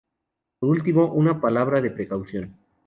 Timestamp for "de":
1.79-1.91